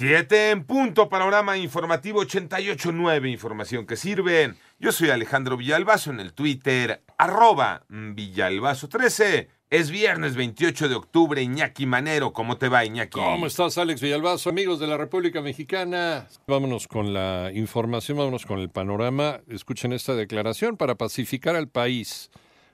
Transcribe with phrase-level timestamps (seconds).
[0.00, 4.54] Siete en punto, panorama informativo 88.9, información que sirve.
[4.78, 9.48] Yo soy Alejandro Villalbazo en el Twitter, arroba Villalbazo13.
[9.68, 12.32] Es viernes 28 de octubre, Iñaki Manero.
[12.32, 13.20] ¿Cómo te va, Iñaki?
[13.20, 14.48] ¿Cómo estás, Alex Villalbazo?
[14.48, 19.40] Amigos de la República Mexicana, vámonos con la información, vámonos con el panorama.
[19.48, 22.30] Escuchen esta declaración para pacificar al país.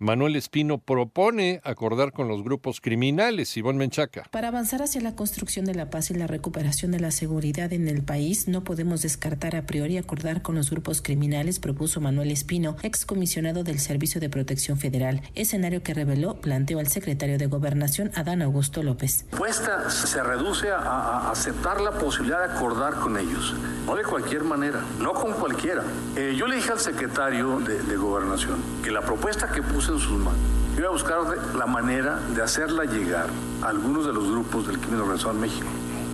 [0.00, 3.56] Manuel Espino propone acordar con los grupos criminales.
[3.56, 4.22] Ivonne Menchaca.
[4.30, 7.88] Para avanzar hacia la construcción de la paz y la recuperación de la seguridad en
[7.88, 12.76] el país, no podemos descartar a priori acordar con los grupos criminales, propuso Manuel Espino,
[12.82, 18.40] excomisionado del Servicio de Protección Federal, escenario que reveló planteó al secretario de Gobernación, Adán
[18.40, 19.24] Augusto López.
[19.36, 23.52] Puesta se reduce a, aceptar la posibilidad de acordar con ellos,
[23.84, 25.82] no de cualquier manera, no con cualquiera.
[26.14, 29.98] Eh, yo le dije al secretario de, de Gobernación que la propuesta que puse en
[29.98, 30.40] sus manos.
[30.76, 31.18] Yo voy a buscar
[31.56, 33.28] la manera de hacerla llegar
[33.62, 35.66] a algunos de los grupos del crimen organizado en México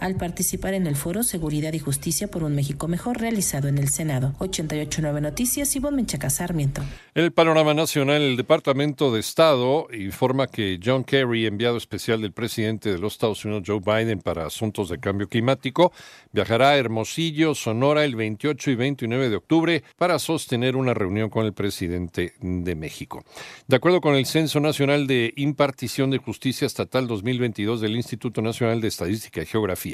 [0.00, 3.88] al participar en el foro Seguridad y Justicia por un México Mejor realizado en el
[3.88, 4.34] Senado.
[4.38, 6.82] 889 Noticias, Ivonne Menchaca Sarmiento.
[7.14, 12.32] En el panorama nacional, el Departamento de Estado informa que John Kerry, enviado especial del
[12.32, 15.92] presidente de los Estados Unidos, Joe Biden, para asuntos de cambio climático,
[16.32, 21.44] viajará a Hermosillo, Sonora, el 28 y 29 de octubre para sostener una reunión con
[21.46, 23.24] el presidente de México.
[23.66, 28.80] De acuerdo con el Censo Nacional de Impartición de Justicia Estatal 2022 del Instituto Nacional
[28.80, 29.89] de Estadística y Geografía,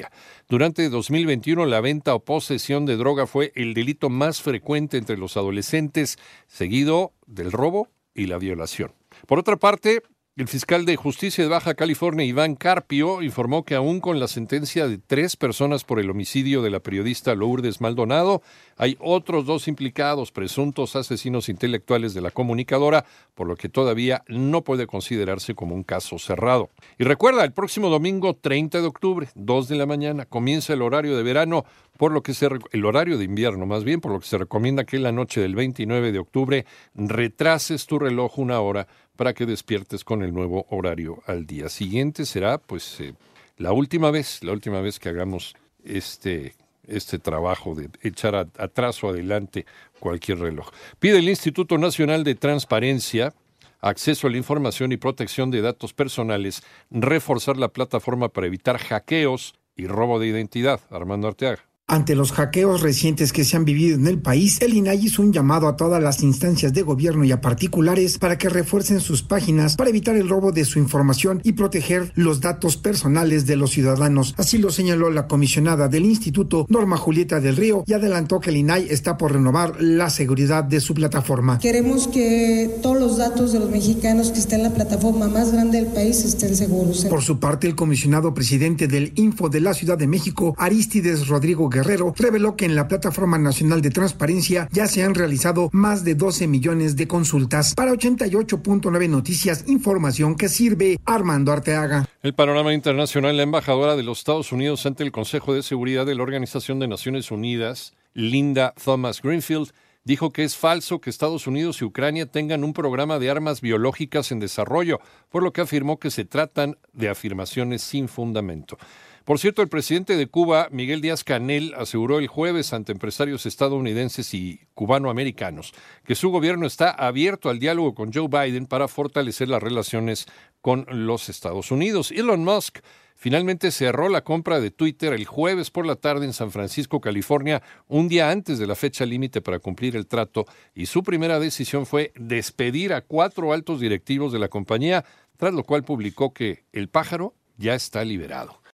[0.47, 5.37] durante 2021, la venta o posesión de droga fue el delito más frecuente entre los
[5.37, 6.17] adolescentes,
[6.47, 8.93] seguido del robo y la violación.
[9.25, 10.03] Por otra parte,
[10.37, 14.87] el fiscal de justicia de Baja California, Iván Carpio, informó que aún con la sentencia
[14.87, 18.43] de tres personas por el homicidio de la periodista Lourdes Maldonado,
[18.77, 24.63] hay otros dos implicados, presuntos asesinos intelectuales de la comunicadora, por lo que todavía no
[24.63, 26.69] puede considerarse como un caso cerrado.
[26.99, 31.17] Y recuerda, el próximo domingo 30 de octubre, 2 de la mañana, comienza el horario
[31.17, 31.65] de verano,
[31.97, 34.83] por lo que se el horario de invierno más bien, por lo que se recomienda
[34.83, 38.87] que en la noche del 29 de octubre retrases tu reloj una hora
[39.17, 42.25] para que despiertes con el nuevo horario al día siguiente.
[42.25, 43.13] Será pues eh,
[43.57, 46.55] la última vez, la última vez que hagamos este,
[46.87, 49.65] este trabajo de echar atrás o adelante
[49.99, 50.69] cualquier reloj.
[50.99, 53.33] Pide el Instituto Nacional de Transparencia
[53.81, 59.55] acceso a la información y protección de datos personales, reforzar la plataforma para evitar hackeos
[59.75, 60.79] y robo de identidad.
[60.89, 61.66] Armando Arteaga.
[61.89, 65.31] Ante los hackeos recientes que se han vivido en el país, el INAI hizo un
[65.31, 69.77] llamado a todas las instancias de gobierno y a particulares para que refuercen sus páginas
[69.77, 74.35] para evitar el robo de su información y proteger los datos personales de los ciudadanos.
[74.37, 78.57] Así lo señaló la comisionada del instituto, Norma Julieta del Río, y adelantó que el
[78.57, 81.57] INAI está por renovar la seguridad de su plataforma.
[81.59, 85.79] Queremos que todos los datos de los mexicanos que estén en la plataforma más grande
[85.79, 87.05] del país estén seguros.
[87.05, 91.69] Por su parte, el comisionado presidente del Info de la Ciudad de México, Aristides Rodrigo
[91.77, 96.15] Guerrero reveló que en la Plataforma Nacional de Transparencia ya se han realizado más de
[96.15, 97.75] 12 millones de consultas.
[97.75, 102.09] Para 88.9 Noticias, información que sirve Armando Arteaga.
[102.23, 106.15] El panorama internacional, la embajadora de los Estados Unidos ante el Consejo de Seguridad de
[106.15, 109.71] la Organización de Naciones Unidas, Linda Thomas Greenfield,
[110.03, 114.31] dijo que es falso que Estados Unidos y Ucrania tengan un programa de armas biológicas
[114.31, 114.99] en desarrollo,
[115.29, 118.79] por lo que afirmó que se tratan de afirmaciones sin fundamento.
[119.27, 124.33] Por cierto, el presidente de Cuba, Miguel Díaz Canel, aseguró el jueves ante empresarios estadounidenses
[124.33, 125.73] y cubanoamericanos
[126.05, 130.27] que su gobierno está abierto al diálogo con Joe Biden para fortalecer las relaciones
[130.61, 132.11] con los Estados Unidos.
[132.11, 132.79] Elon Musk
[133.17, 137.61] finalmente cerró la compra de Twitter el jueves por la tarde en San Francisco, California,
[137.89, 141.85] un día antes de la fecha límite para cumplir el trato, y su primera decisión
[141.85, 145.03] fue despedir a cuatro altos directivos de la compañía,
[145.35, 148.61] tras lo cual publicó que el pájaro ya está liberado.